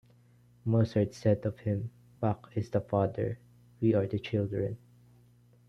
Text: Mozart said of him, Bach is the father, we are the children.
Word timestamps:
Mozart 0.65 1.13
said 1.13 1.45
of 1.45 1.59
him, 1.59 1.91
Bach 2.19 2.51
is 2.55 2.71
the 2.71 2.81
father, 2.81 3.37
we 3.79 3.93
are 3.93 4.07
the 4.07 4.17
children. 4.17 4.77